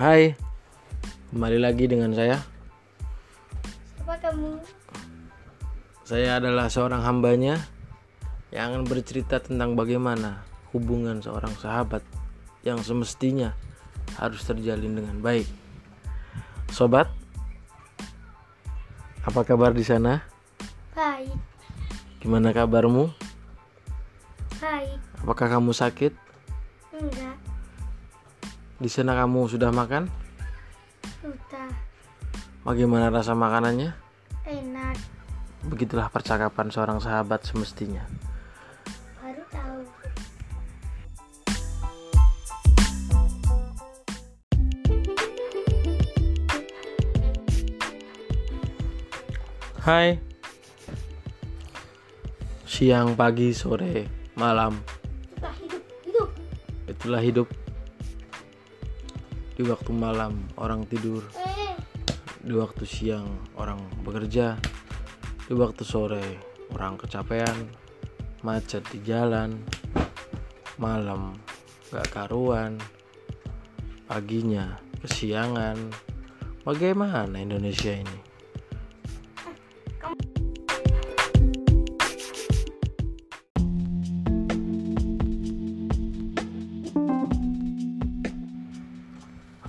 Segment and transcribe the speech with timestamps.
[0.00, 0.32] Hai,
[1.28, 2.40] kembali lagi dengan saya.
[4.00, 4.56] Apa kamu?
[6.08, 7.60] Saya adalah seorang hambanya
[8.48, 10.40] yang akan bercerita tentang bagaimana
[10.72, 12.00] hubungan seorang sahabat
[12.64, 13.52] yang semestinya
[14.16, 15.44] harus terjalin dengan baik.
[16.72, 17.12] Sobat,
[19.20, 20.24] apa kabar di sana?
[20.96, 21.36] Baik,
[22.24, 23.12] Gimana kabarmu?
[24.64, 24.96] baik.
[25.20, 26.16] Apakah kamu sakit?
[26.96, 27.36] Enggak,
[28.80, 30.08] Di sana kamu sudah makan?
[31.20, 31.68] sudah.
[32.64, 33.92] Bagaimana rasa makanannya?
[34.48, 34.96] Enak.
[35.68, 38.00] Begitulah percakapan seorang sahabat semestinya.
[39.20, 39.78] Baru tahu.
[49.84, 50.16] Hai.
[52.64, 54.08] Siang, pagi, sore,
[54.40, 54.80] malam.
[55.36, 56.28] Hidup, hidup.
[56.88, 57.69] Itulah hidup.
[59.60, 61.20] Di waktu malam orang tidur,
[62.40, 63.28] di waktu siang
[63.60, 64.56] orang bekerja,
[65.44, 66.24] di waktu sore
[66.72, 67.68] orang kecapean,
[68.40, 69.60] macet di jalan,
[70.80, 71.36] malam
[71.92, 72.80] gak karuan,
[74.08, 75.76] paginya kesiangan.
[76.64, 78.29] Bagaimana Indonesia ini?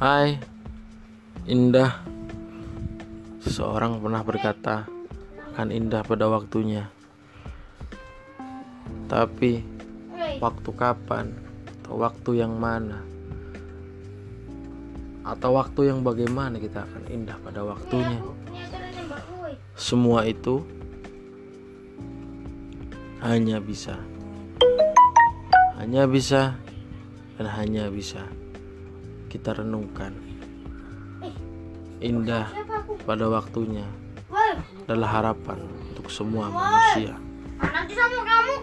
[0.00, 0.40] Hai,
[1.44, 2.00] indah.
[3.44, 4.88] Seseorang pernah berkata
[5.52, 6.88] akan indah pada waktunya.
[9.12, 9.60] Tapi
[10.40, 11.36] waktu kapan
[11.84, 13.04] atau waktu yang mana
[15.20, 18.24] atau waktu yang bagaimana kita akan indah pada waktunya.
[19.76, 20.64] Semua itu
[23.20, 24.00] hanya bisa
[25.76, 26.56] hanya bisa
[27.36, 28.24] dan hanya bisa
[29.30, 30.10] kita renungkan
[32.02, 32.92] indah Siapa aku?
[33.06, 33.86] pada waktunya
[34.88, 37.14] adalah harapan untuk semua manusia.
[37.60, 38.54] nanti sama kamu.